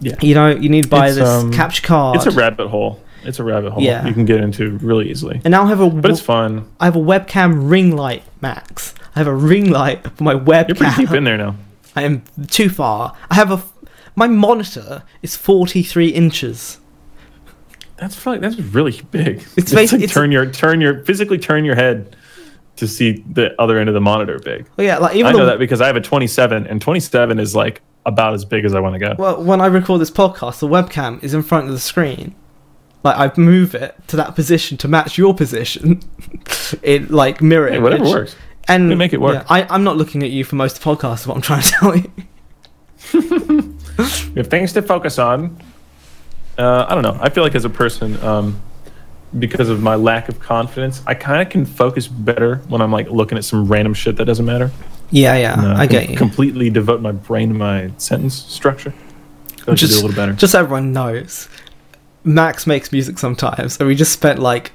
[0.00, 0.16] Yeah.
[0.20, 2.16] You know, you need to buy It's, this um, capture card.
[2.16, 3.00] It's a rabbit hole.
[3.24, 3.82] It's a rabbit hole.
[3.82, 4.04] Yeah.
[4.06, 5.40] You can get into really easily.
[5.44, 6.68] and now I have a But it's fun.
[6.80, 8.94] I have a webcam ring light, Max.
[9.14, 10.68] I have a ring light for my webcam.
[10.68, 11.56] You're pretty deep in there now.
[11.96, 13.16] I am too far.
[13.30, 13.62] I have a.
[14.16, 16.78] My monitor is 43 inches.
[18.02, 19.36] That's probably, that's really big.
[19.56, 22.16] It's It's, like it's- turn your turn your physically turn your head
[22.76, 24.66] to see the other end of the monitor big.
[24.78, 27.38] Oh yeah, like even I the, know that because I have a 27 and 27
[27.38, 29.14] is like about as big as I want to go.
[29.18, 32.34] well, when I record this podcast, the webcam is in front of the screen.
[33.04, 36.00] Like I move it to that position to match your position.
[36.82, 38.14] it like mirror Hey, whatever image.
[38.14, 38.36] works.
[38.68, 39.34] And We make it work.
[39.34, 41.20] yeah, I, I'm not looking at you for most of the podcast.
[41.20, 42.12] Is what I'm trying to tell you.
[44.34, 45.58] We have things to focus on.
[46.58, 47.18] Uh, I don't know.
[47.20, 48.60] I feel like as a person, um,
[49.38, 53.08] because of my lack of confidence, I kind of can focus better when I'm like
[53.08, 54.70] looking at some random shit that doesn't matter.
[55.10, 56.16] Yeah, yeah, And, uh, I get you.
[56.16, 58.92] Completely devote my brain to my sentence structure.
[59.58, 60.32] So can do a little better.
[60.32, 61.48] Just so everyone knows,
[62.24, 64.72] Max makes music sometimes, and we just spent like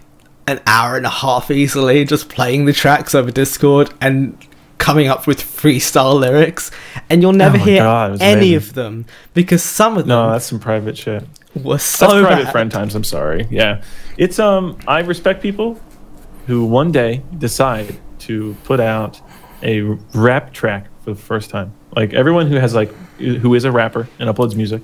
[0.48, 4.38] an hour and a half easily just playing the tracks over Discord and
[4.78, 6.72] coming up with freestyle lyrics,
[7.10, 8.56] and you'll never Oh hear God, any amazing.
[8.56, 10.10] of them because some of them.
[10.10, 11.26] no, that's some private shit.
[11.58, 12.52] Were so That's private bad.
[12.52, 12.96] friend times.
[12.96, 13.48] I'm sorry.
[13.50, 13.84] Yeah,
[14.18, 14.78] it's um.
[14.88, 15.80] I respect people
[16.48, 19.22] who one day decide to put out
[19.64, 19.82] a
[20.14, 21.74] rap track for the first time.
[21.96, 24.82] Like everyone who has like who is a rapper and uploads music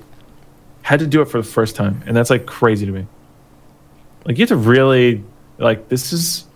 [0.82, 3.06] had to do it for the first time, and that's like crazy to me.
[4.24, 5.24] Like you have to really
[5.58, 6.46] like this is.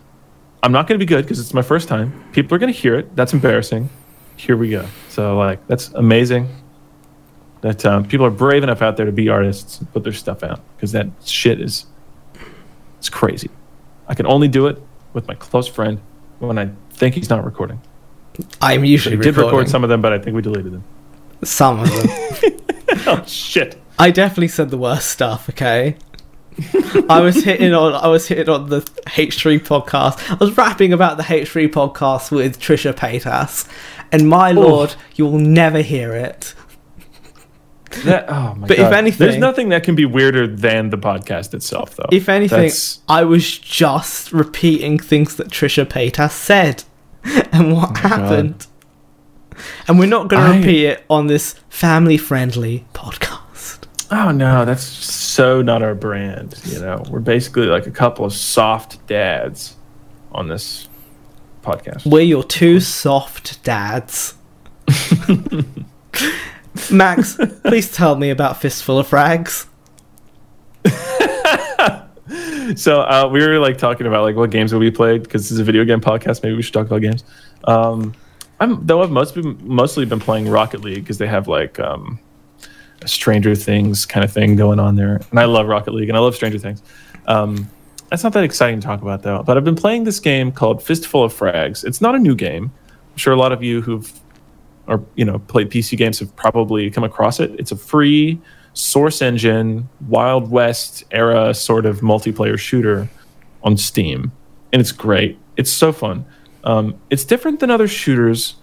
[0.63, 2.25] I'm not going to be good because it's my first time.
[2.33, 3.15] People are going to hear it.
[3.15, 3.91] That's embarrassing.
[4.37, 4.87] Here we go.
[5.09, 6.49] So like that's amazing
[7.61, 10.43] that um, people are brave enough out there to be artists and put their stuff
[10.43, 11.87] out because that shit is
[12.99, 13.51] it's crazy.
[14.09, 14.81] I can only do it
[15.13, 16.01] with my close friend
[16.39, 17.81] when I think he's not recording.
[18.61, 20.85] I'm We usually did record some of them, but I think we deleted them.
[21.43, 22.09] some of them.
[23.07, 23.81] oh shit!
[23.99, 25.49] I definitely said the worst stuff.
[25.49, 25.97] Okay.
[27.09, 30.31] I was hitting on I was hitting on the H3 podcast.
[30.31, 33.69] I was rapping about the H3 podcast with Trisha Paytas,
[34.11, 36.55] and my lord, you will never hear it.
[38.05, 41.55] That, oh my But if anything- there's nothing that can be weirder than the podcast
[41.55, 42.07] itself, though.
[42.13, 46.85] If anything, That's- I was just repeating things that Trisha Paytas said
[47.53, 48.67] and what Oh happened.
[49.89, 53.85] And we're not going I- to repeat it on this family-friendly podcast.
[54.11, 56.55] oh no, that's so not our brand.
[56.67, 59.77] You know, we're basically like a couple of soft dads
[60.33, 60.89] on this
[61.63, 62.05] podcast.
[62.07, 64.35] We're your two soft dads.
[66.91, 69.67] Max, please tell me about Fistful of Frags.
[72.77, 75.53] so uh, we were like talking about like what games will we played because this
[75.53, 76.43] is a video game podcast.
[76.43, 77.25] Maybe we should talk about games.
[77.65, 78.15] Um,
[78.61, 82.19] I'm though I've mostly been, mostly been playing Rocket League because they have like um,
[83.03, 86.17] a Stranger Things kind of thing going on there, and I love Rocket League and
[86.17, 86.83] I love Stranger Things.
[87.27, 87.69] Um,
[88.11, 89.43] that's not that exciting to talk about though.
[89.43, 91.85] But I've been playing this game called Fistful of Frags.
[91.85, 92.73] It's not a new game.
[93.13, 94.11] I'm sure a lot of you who've
[94.89, 97.55] or you know played PC games have probably come across it.
[97.59, 98.41] It's a free
[98.73, 103.09] source engine Wild West era sort of multiplayer shooter
[103.63, 104.33] on Steam,
[104.73, 105.39] and it's great.
[105.57, 106.25] It's so fun.
[106.65, 108.57] Um, it's different than other shooters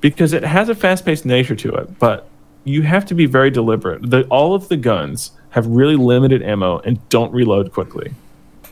[0.00, 2.28] because it has a fast-paced nature to it, but
[2.64, 4.08] you have to be very deliberate.
[4.10, 8.14] The, all of the guns have really limited ammo and don't reload quickly,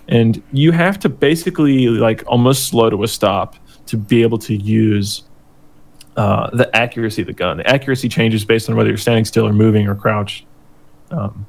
[0.09, 4.55] and you have to basically like almost slow to a stop to be able to
[4.55, 5.23] use
[6.19, 7.59] uh, the accuracy of the gun.
[7.59, 10.47] The accuracy changes based on whether you're standing still or moving or crouched.
[11.13, 11.47] Um,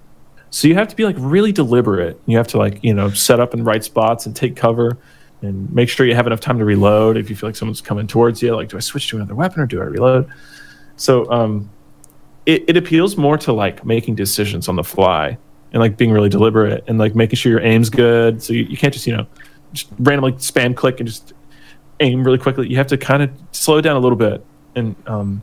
[0.51, 2.21] so you have to be like really deliberate.
[2.27, 4.97] You have to like you know set up in right spots and take cover
[5.41, 7.17] and make sure you have enough time to reload.
[7.17, 9.61] If you feel like someone's coming towards you, like do I switch to another weapon
[9.61, 10.29] or do I reload?
[10.97, 11.69] So um,
[12.45, 15.37] it, it appeals more to like making decisions on the fly
[15.71, 18.43] and like being really deliberate and like making sure your aim's good.
[18.43, 19.25] So you, you can't just you know
[19.73, 21.33] just randomly spam click and just
[22.01, 22.67] aim really quickly.
[22.69, 24.45] You have to kind of slow down a little bit.
[24.75, 25.41] And um,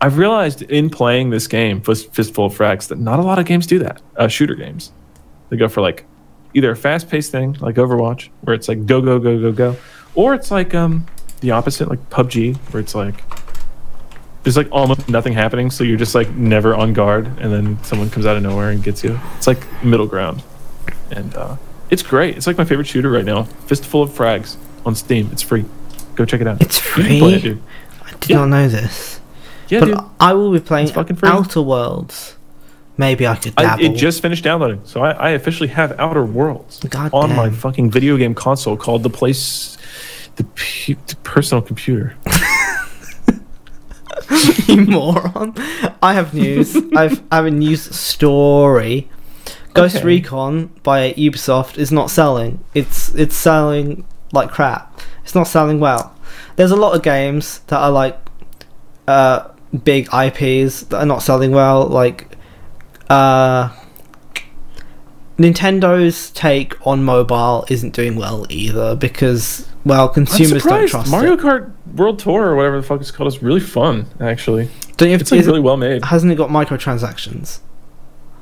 [0.00, 3.66] I've realized in playing this game, Fistful of Frags, that not a lot of games
[3.66, 4.00] do that.
[4.16, 4.92] Uh, shooter games,
[5.50, 6.04] they go for like
[6.54, 9.76] either a fast-paced thing like Overwatch, where it's like go go go go go,
[10.14, 11.06] or it's like um
[11.40, 13.22] the opposite, like PUBG, where it's like
[14.44, 18.08] there's like almost nothing happening, so you're just like never on guard, and then someone
[18.08, 19.18] comes out of nowhere and gets you.
[19.36, 20.42] It's like middle ground,
[21.10, 21.56] and uh,
[21.90, 22.36] it's great.
[22.36, 23.42] It's like my favorite shooter right now.
[23.42, 25.28] Fistful of Frags on Steam.
[25.32, 25.64] It's free.
[26.14, 26.60] Go check it out.
[26.62, 27.50] It's You can play it, free.
[27.50, 27.62] dude.
[27.62, 27.87] I
[28.20, 28.36] did Yeah.
[28.38, 29.20] not know this.
[29.68, 29.98] Yeah, but dude.
[30.20, 30.90] I will be playing.
[31.22, 32.34] Outer Worlds.
[32.96, 36.80] Maybe I could I, it just finished downloading, so I, I officially have Outer Worlds
[36.80, 39.78] God on my fucking video game console called the place,
[40.34, 42.16] the, pu- the personal computer.
[44.66, 45.54] you moron.
[46.02, 46.74] I have news.
[46.96, 49.08] I've I have a news story.
[49.74, 50.04] Ghost Okay.
[50.04, 52.64] Recon by Ubisoft is not selling.
[52.74, 55.00] It's it's selling like crap.
[55.22, 56.16] It's not selling well.
[56.58, 58.18] There's a lot of games that are like
[59.06, 59.48] uh
[59.84, 62.36] big IPs that are not selling well like
[63.08, 63.70] uh
[65.38, 71.38] Nintendo's take on mobile isn't doing well either because well consumers don't trust Mario it.
[71.38, 74.06] Kart World Tour or whatever the fuck it's called is really fun.
[74.20, 76.04] Actually, Don't you have, it's like really well made.
[76.06, 77.60] hasn't it got microtransactions?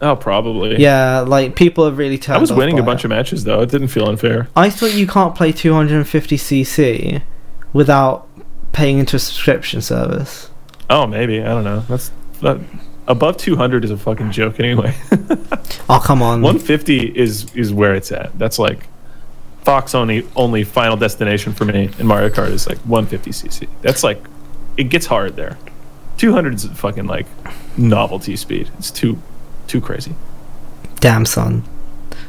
[0.00, 0.76] Oh, probably.
[0.78, 3.04] Yeah, like people are really turned I was winning a bunch it.
[3.06, 3.60] of matches though.
[3.60, 4.48] It didn't feel unfair.
[4.56, 7.22] I thought you can't play 250cc
[7.76, 8.26] without
[8.72, 10.50] paying into a subscription service.
[10.88, 11.80] Oh, maybe I don't know.
[11.80, 12.10] That's
[12.40, 12.58] that,
[13.06, 14.94] above 200 is a fucking joke anyway.
[15.88, 16.42] Oh come on!
[16.42, 18.36] 150 is is where it's at.
[18.38, 18.88] That's like
[19.62, 23.68] Fox only only final destination for me in Mario Kart is like 150cc.
[23.82, 24.20] That's like
[24.76, 25.58] it gets hard there.
[26.16, 27.26] 200 is fucking like
[27.78, 28.68] novelty speed.
[28.78, 29.22] It's too
[29.68, 30.16] too crazy.
[30.98, 31.62] Damn son.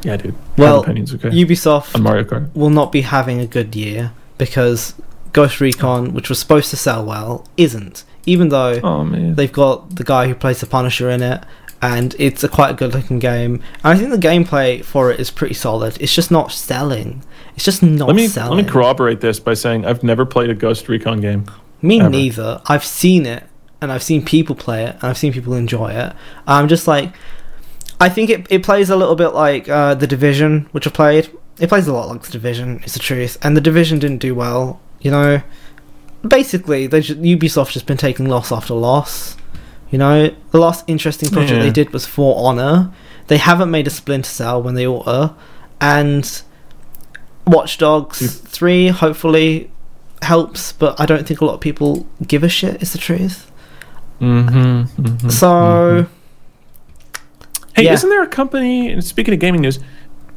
[0.04, 0.36] Yeah, dude.
[0.56, 1.30] Well, opinions, okay?
[1.30, 2.54] Ubisoft on Mario Kart.
[2.54, 4.94] will not be having a good year because
[5.34, 8.04] Ghost Recon, which was supposed to sell well, isn't.
[8.26, 11.44] Even though Oh they've got the guy who plays the Punisher in it,
[11.82, 13.62] and it's a quite a good looking game.
[13.84, 15.98] And I think the gameplay for it is pretty solid.
[16.02, 17.24] It's just not selling.
[17.56, 18.58] It's just not let me selling.
[18.58, 21.46] let me corroborate this by saying I've never played a Ghost Recon game.
[21.82, 22.10] Me ever.
[22.10, 22.62] neither.
[22.66, 23.44] I've seen it
[23.82, 26.14] and I've seen people play it and I've seen people enjoy it.
[26.48, 27.16] I'm just like,
[28.00, 31.30] I think it, it plays a little bit like uh, The Division, which I played.
[31.60, 33.38] It plays a lot like The Division, it's the truth.
[33.44, 35.42] And The Division didn't do well, you know.
[36.28, 39.38] Basically, they just, Ubisoft just been taking loss after loss.
[39.92, 41.64] You know, the last interesting project Yeah.
[41.64, 42.92] they did was For Honor.
[43.28, 45.34] They haven't made a Splinter Cell when they ought to.
[45.80, 46.42] And
[47.46, 49.70] Watch Dogs You- 3 hopefully
[50.24, 53.50] helps, but I don't think a lot of people give a shit, is the truth.
[54.20, 56.12] Mm-hmm, mm-hmm So, mm-hmm.
[57.76, 57.94] Hey, Yeah.
[57.94, 59.00] isn't there a company?
[59.02, 59.80] Speaking of gaming news,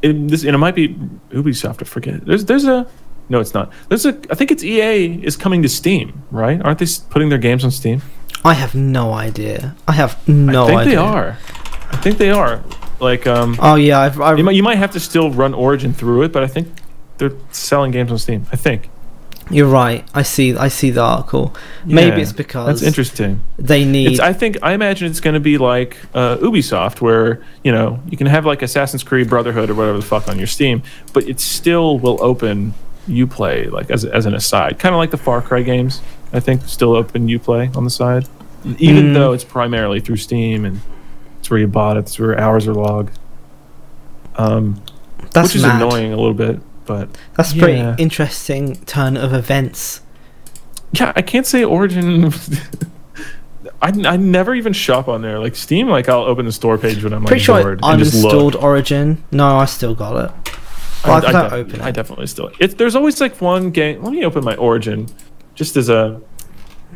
[0.03, 0.95] it, this and it might be
[1.31, 1.81] Ubisoft.
[1.81, 2.23] I forget.
[2.25, 2.85] There's there's a
[3.31, 3.71] no, it's not.
[3.87, 4.09] There's a.
[4.29, 6.61] I think it's EA is coming to Steam, right?
[6.61, 8.01] Aren't they putting their games on Steam?
[8.43, 9.75] I have no idea.
[9.87, 10.65] I have no idea.
[10.65, 10.91] I think idea.
[10.91, 11.37] they are.
[11.91, 12.63] I think they are.
[12.99, 15.93] Like um, Oh, yeah, I've, I've you might you might have to still run Origin
[15.93, 16.67] through it, but I think
[17.19, 18.45] they're selling games on Steam.
[18.51, 18.89] I think.
[19.49, 20.05] you're right.
[20.13, 21.55] I see I see the article.
[21.85, 23.41] Maybe Yeah, it's because That's interesting.
[23.57, 27.41] they need It's, I think I imagine it's going to be like uh, Ubisoft, where
[27.63, 30.47] you know you can have like Assassin's Creed Brotherhood or whatever the fuck on your
[30.47, 32.73] Steam, but it still will open
[33.07, 36.01] UPlay like as as an aside, kind of like the Far Cry games.
[36.33, 38.27] I think still open UPlay on the side,
[38.77, 39.13] even Mm.
[39.13, 40.79] though it's primarily through Steam and
[41.39, 43.17] it's where you bought it, it's where hours are logged.
[44.37, 44.81] Um,
[45.33, 45.81] that's which is mad.
[45.81, 50.01] annoying a little bit, but That's a pretty interesting turn of events.
[50.93, 52.31] yeah, I can't say Origin.
[53.83, 55.39] I, I never even shop on there.
[55.39, 57.95] Like Steam, like I'll open the store page when I'm Pretty like sure bored I
[57.95, 59.23] uninstalled Origin.
[59.31, 60.50] No, I still got it.
[61.05, 62.51] Well, I, open I definitely still.
[62.59, 64.03] It, there's always like one game.
[64.03, 65.07] Let me open my Origin,
[65.55, 66.21] just as a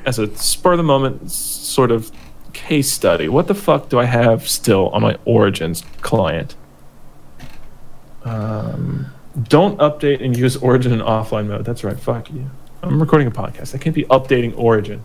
[0.05, 2.11] as a spur of the moment sort of
[2.53, 3.27] case study.
[3.27, 6.55] What the fuck do I have still on my Origins client?
[8.23, 9.07] Um,
[9.43, 11.65] don't update and use Origin in offline mode.
[11.65, 11.99] That's right.
[11.99, 12.49] Fuck you.
[12.83, 13.73] I'm recording a podcast.
[13.73, 15.03] I can't be updating Origin.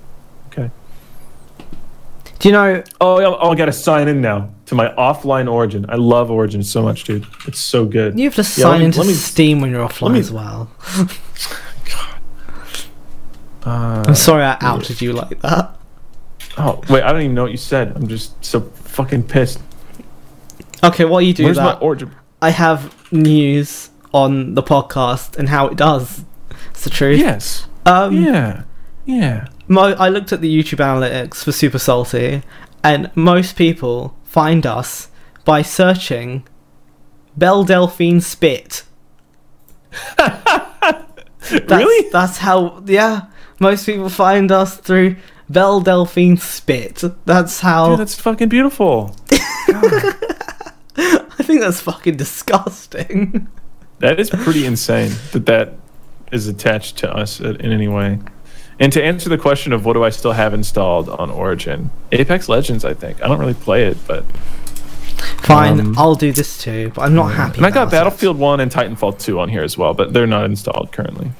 [2.41, 2.43] Okay.
[2.43, 2.83] Do you know?
[3.01, 5.85] Oh, yeah, oh, I gotta sign in now to my offline Origin.
[5.89, 7.27] I love Origin so much, dude.
[7.47, 8.19] It's so good.
[8.19, 10.31] You have to Yeah, sign let me- into me- Steam when you're offline me- as
[10.33, 10.71] well.
[13.63, 15.77] Uh, I'm sorry I outed you like that.
[16.57, 17.93] oh, wait, I don't even know what you said.
[17.95, 19.61] I'm just so fucking pissed.
[20.83, 22.11] Okay, while you do Where's my Origin?
[22.41, 26.25] I have news on the podcast and how it does.
[26.71, 27.21] It's the truth.
[27.21, 27.67] Yes.
[27.85, 28.63] Um, Yeah.
[29.05, 29.49] Yeah.
[29.71, 32.43] Mo- I looked at the YouTube analytics for Super Salty,
[32.83, 35.09] and most people find us
[35.45, 36.45] by searching
[37.37, 38.83] Belle Delphine Spit.
[40.17, 42.11] That's, really?
[42.11, 42.83] That's how.
[42.85, 43.27] Yeah,
[43.61, 45.15] most people find us through
[45.49, 47.05] Belle Delphine Spit.
[47.25, 47.91] That's how.
[47.91, 49.15] Dude, that's fucking beautiful.
[49.31, 53.47] I think that's fucking disgusting.
[54.01, 55.75] That is pretty insane that that
[56.33, 58.19] is attached to us in any way.
[58.81, 62.49] And to answer the question of what do I still have installed on Origin, Apex
[62.49, 63.23] Legends, I think.
[63.23, 64.25] I don't really play it, but
[65.43, 67.59] Fine, Um, I'll do this too, but I'm not happy.
[67.59, 67.91] and I got about it.
[68.05, 71.31] Battlefield One and Titanfall Two on here as well, but they're not installed currently.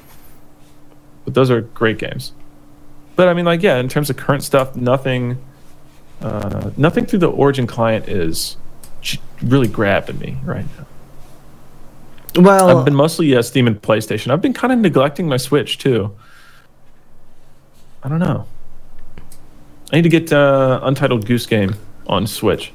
[1.25, 2.33] But those are great games.
[3.15, 5.37] But I mean, like, yeah, in terms of current stuff, nothing,
[6.21, 8.57] uh, nothing through the Origin client is
[9.41, 12.41] really grabbing me right now.
[12.41, 14.31] Well, I've been mostly uh, Steam and PlayStation.
[14.31, 16.15] I've been kind of neglecting my Switch too.
[18.03, 18.45] I don't know.
[19.91, 21.75] I need to get uh, Untitled Goose Game
[22.07, 22.71] on Switch.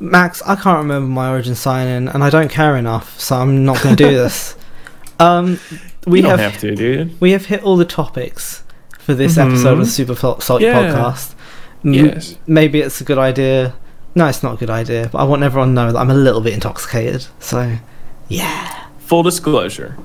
[0.00, 3.64] Max, I can't remember my origin sign in, and I don't care enough, so I'm
[3.64, 4.56] not going to do this.
[5.20, 5.60] Um,
[6.04, 7.20] we you don't have, have to, dude.
[7.20, 8.64] we have hit all the topics
[8.98, 9.86] for this episode of the.
[9.86, 10.82] Super Salty Yeah.
[10.92, 11.34] podcast.
[11.84, 12.36] M- Yes.
[12.48, 13.72] maybe it's a good idea.
[14.16, 16.14] No, it's not a good idea, but I want everyone to know that I'm a
[16.14, 17.24] little bit intoxicated.
[17.38, 17.76] So,
[18.28, 19.96] yeah, Full disclosure,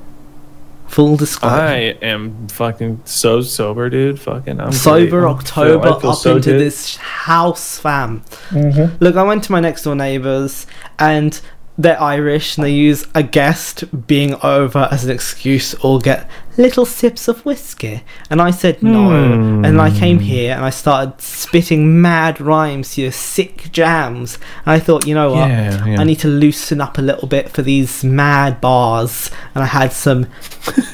[0.87, 1.55] full disclosure.
[1.55, 4.19] I am fucking so sober, dude.
[4.19, 5.23] Fucking, I'm Sober great.
[5.29, 6.61] I October feel- I feel up so into good.
[6.61, 8.23] this house, fam.
[8.49, 9.03] Mm-hmm.
[9.03, 10.65] Look, I went to my next door neighbours
[10.99, 11.39] and
[11.77, 16.85] they're Irish and they use a guest being over as an excuse or get little
[16.85, 18.03] sips of whiskey.
[18.29, 19.09] And I said no.
[19.09, 19.63] Hmm.
[19.63, 24.39] And I came here and I started spitting mad rhymes to your sick jams.
[24.65, 25.49] And I thought, you know what?
[25.49, 26.01] Yeah, yeah.
[26.01, 29.29] I need to loosen up a little bit for these mad bars.
[29.53, 30.27] And I had some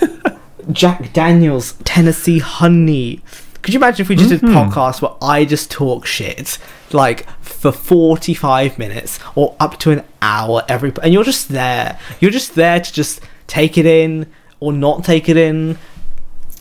[0.71, 3.21] Jack Daniels Tennessee Honey.
[3.63, 4.53] Could you imagine if we just did Mhm.
[4.53, 6.57] podcasts where I just talk shit
[6.91, 11.97] like for 45 minutes or up to an hour every and you're just there.
[12.19, 14.25] You're just there to just take it in
[14.59, 15.77] or not take it in.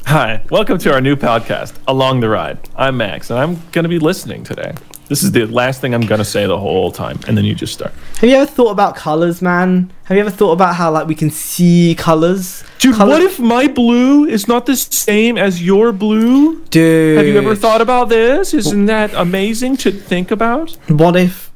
[0.07, 2.59] Hi, welcome to our new podcast, Along the Ride.
[2.77, 4.73] I'm Max, and I'm going to be listening today.
[5.13, 7.75] This is the last thing I'm to say the whole time, and then you just
[7.75, 7.93] start.
[8.21, 9.93] Have you ever thought about colors, man?
[10.05, 12.65] Have you ever thought about how like we can see colors?
[12.79, 16.65] Dude, Colour- what if my blue is not the same as your blue?
[16.71, 18.55] Dude, Have you ever thought about this?
[18.55, 20.79] Isn't that amazing to think about?
[20.89, 21.53] What if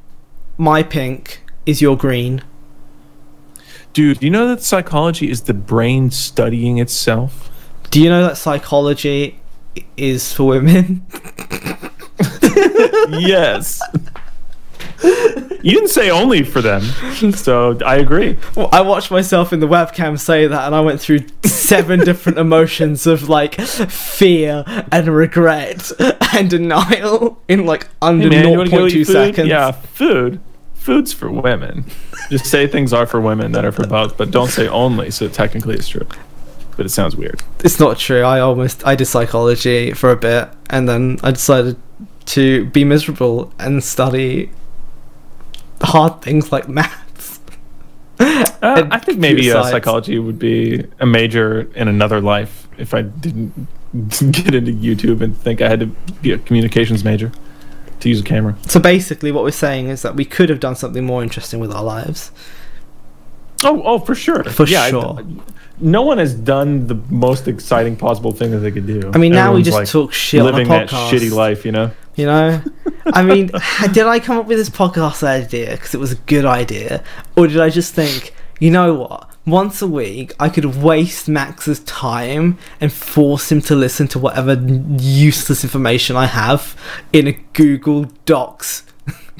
[0.59, 2.43] my pink is your green?
[3.93, 7.49] Dude, do you know that psychology is the brain studying itself?
[7.89, 9.39] Do you know that psychology
[9.97, 11.07] is for women?
[13.09, 13.81] yes.
[15.03, 16.81] you didn't say only for them,
[17.33, 18.37] so I agree.
[18.55, 22.37] Well, I watched myself in the webcam say that, and I went through seven different
[22.39, 25.91] emotions of like fear and regret
[26.33, 29.13] and denial in like under Hey, man, you wanna go 0.2 eat food?
[29.13, 29.47] seconds.
[29.49, 30.39] Yeah, food.
[30.75, 31.85] Food's for women.
[32.29, 35.27] Just say things are for women that are for both, but don't say only, so
[35.27, 36.07] technically it's true.
[36.75, 37.43] But it sounds weird.
[37.63, 38.21] It's not true.
[38.21, 41.75] I almost I did psychology for a bit, and then I decided
[42.27, 44.51] to be miserable and study
[45.81, 47.39] hard things like maths.
[48.19, 48.45] Uh,
[48.91, 53.67] I think maybe uh, psychology would be a major in another life if I didn't
[53.93, 55.87] get into YouTube and think I had to
[56.21, 57.31] be a communications major
[57.99, 58.55] to use a camera.
[58.67, 61.71] So basically, what we're saying is that we could have done something more interesting with
[61.71, 62.31] our lives.
[63.63, 64.43] Oh, oh, for sure.
[64.43, 65.19] For yeah, I- sure.
[65.79, 69.11] no one has done the most exciting possible thing that they could do.
[69.13, 71.71] I mean, now we just like, talk shit living on a that shitty life, you
[71.71, 71.91] know.
[72.17, 72.61] You know,
[73.05, 73.51] I mean,
[73.93, 77.03] did I come up with this podcast idea because it was a good idea,
[77.37, 79.29] or did I just think, you know what?
[79.45, 84.55] Once a week, I could waste Max's time and force him to listen to whatever
[84.99, 86.75] useless information I have
[87.13, 88.83] in a Google Docs.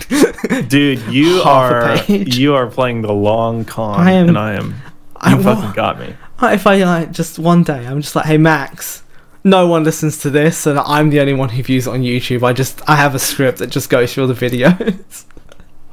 [0.67, 4.75] Dude, you are you are playing the long con, I am- and I am.
[5.17, 6.15] I You wa- fucking got me.
[6.43, 9.01] If I like just one day I'm just like, hey Max,
[9.49, 12.43] no one listens to this, and I'm the only one who views it on YouTube.
[12.43, 15.25] I just I have a script that just goes through all the videos.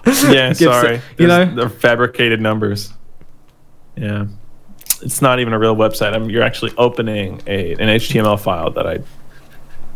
[0.06, 1.00] Yeah, Gives it- sorry.
[1.18, 1.54] you There's- know?
[1.54, 2.92] they're fabricated numbers.
[3.96, 4.26] Yeah,
[5.00, 6.12] it's not even a real website.
[6.14, 8.98] I'm, you're actually opening a an HTML file that I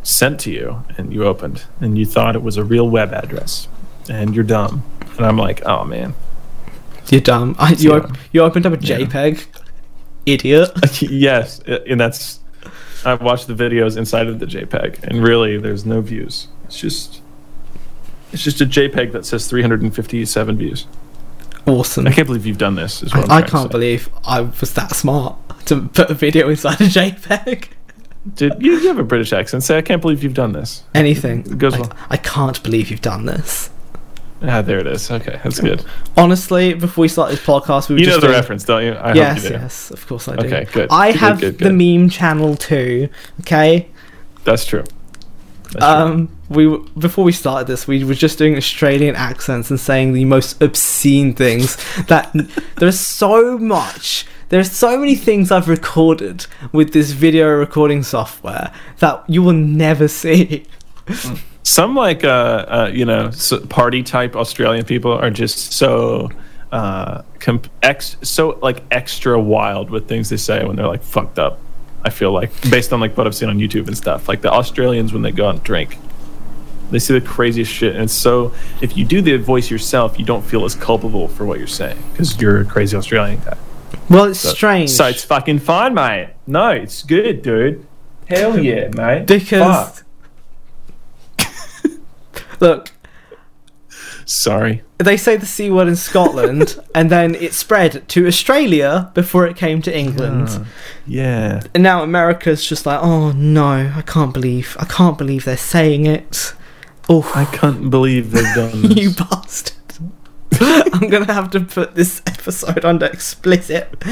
[0.03, 3.69] sent to you and you opened and you thought it was a real web address
[4.09, 4.83] and you're dumb.
[5.19, 6.15] And I'm like, oh man.
[7.11, 7.55] You're dumb.
[7.59, 7.97] I, you, Yeah.
[7.99, 8.99] op- you opened up a Yeah.
[9.01, 9.47] JPEG.
[10.25, 11.03] Idiot.
[11.03, 12.41] yes, and that's
[13.05, 16.49] I've watched the videos inside of the JPEG, and really, there's no views.
[16.65, 17.23] It's just
[18.33, 20.87] it's just a JPEG that says 357 views.
[21.67, 22.07] Awesome.
[22.07, 23.03] I can't believe you've done this.
[23.03, 25.37] Is what I'm I, I can't believe I was that smart
[25.67, 27.69] to put a video inside a JPEG.
[28.35, 29.63] Dude, you, you have a British accent.
[29.63, 30.83] Say, I can't believe you've done this.
[30.95, 31.41] Anything.
[31.41, 31.93] It goes I, well.
[32.11, 33.71] I can't believe you've done this.
[34.43, 35.11] Ah, there it is.
[35.11, 35.85] Okay, that's good.
[36.17, 38.85] Honestly, before we start this podcast, we were You know just the doing- reference, don't
[38.85, 38.93] you?
[38.93, 39.63] I yes, hope you do.
[39.63, 40.47] yes, of course I do.
[40.47, 40.89] Okay, good.
[40.91, 43.09] I Good, have good, the meme channel too.
[43.41, 43.89] Okay.
[44.45, 44.85] That's true.
[45.73, 45.85] That's true.
[45.85, 50.25] Um, we before we started this, we were just doing Australian accents and saying the
[50.25, 51.77] most obscene things.
[52.07, 52.35] That
[52.77, 54.25] there's so much.
[54.51, 60.09] There's so many things I've recorded with this video recording software that you will never
[60.09, 60.65] see.
[61.69, 62.29] Some like uh,
[62.77, 63.31] uh you know
[63.69, 66.31] party type Australian people are just so
[66.73, 71.39] uh comp- ex so like extra wild with things they say when they're like fucked
[71.39, 71.61] up.
[72.05, 74.29] I feel like based on like what I've seen on YouTube and stuff.
[74.29, 75.99] Like the Australians when they go out and drink,
[76.91, 80.45] they see the craziest shit, and so if you do the voice yourself, you don't
[80.45, 83.59] feel as culpable for what you're saying because you're a crazy Australian guy.
[84.09, 86.31] Well, it's So- strange So it's fucking fine, mate.
[86.47, 87.85] No, it's good, dude.
[88.27, 89.27] Hell yeah, mate.
[89.27, 90.05] because Fuck.
[92.61, 92.93] Look,
[94.25, 94.83] Sorry.
[94.99, 99.57] they say the c word in Scotland, and then it spread to Australia before it
[99.57, 100.49] came to England.
[100.51, 100.65] Uh,
[101.07, 101.63] yeah.
[101.75, 106.07] And now America's just like, oh no, I can't believe, I can't believe they're saying
[106.07, 106.55] it.
[107.09, 108.97] Oh, I can't believe they've done this.
[108.97, 109.75] you bastard.
[110.61, 114.03] I'm gonna have to put this episode under explicit.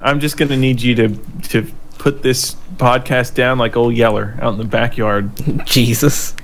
[0.00, 1.08] I'm just gonna need you to
[1.50, 5.30] to put this podcast down like old Yeller out in the backyard.
[5.66, 6.34] Jesus.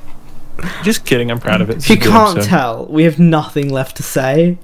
[0.83, 1.31] Just kidding.
[1.31, 1.77] I'm proud of it.
[1.77, 2.49] It's If you can't episode.
[2.49, 4.59] tell, we have nothing left to say.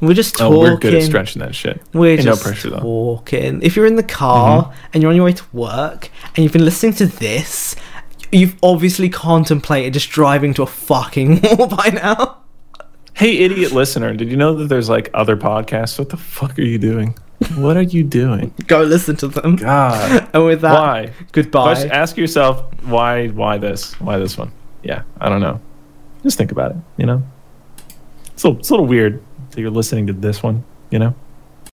[0.00, 0.56] We're just talking.
[0.56, 1.80] Oh, we're good at stretching that shit.
[1.92, 2.76] We're Ain't no just pressure, though.
[2.76, 2.84] Mm-hmm.
[2.86, 3.62] talking.
[3.62, 6.64] If you're in the car and you're on your way to work and you've been
[6.64, 7.74] listening to this,
[8.32, 12.38] you've obviously contemplated just driving to a fucking wall by now.
[13.14, 15.98] Hey, idiot listener, did you know that there's like other podcasts?
[15.98, 17.16] What the fuck are you doing?
[17.56, 18.52] What are you doing?
[18.66, 19.56] Go listen to them.
[19.56, 20.28] God.
[20.34, 21.12] And with that, Why?
[21.32, 21.86] goodbye.
[21.86, 23.94] Ask yourself why why this?
[24.00, 24.52] Why this one?
[24.88, 25.60] Yeah, I don't know.
[26.22, 27.22] Just think about it, you know?
[28.32, 31.14] It's a, it's a little weird that you're listening to this one, you know?